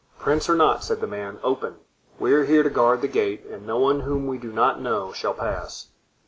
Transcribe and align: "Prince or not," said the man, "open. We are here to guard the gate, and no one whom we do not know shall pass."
"Prince 0.17 0.49
or 0.49 0.55
not," 0.55 0.83
said 0.83 0.99
the 0.99 1.05
man, 1.05 1.37
"open. 1.43 1.75
We 2.17 2.33
are 2.33 2.45
here 2.45 2.63
to 2.63 2.71
guard 2.71 3.01
the 3.01 3.07
gate, 3.07 3.45
and 3.45 3.67
no 3.67 3.77
one 3.77 3.99
whom 3.99 4.25
we 4.25 4.39
do 4.39 4.51
not 4.51 4.81
know 4.81 5.13
shall 5.13 5.35
pass." 5.35 5.89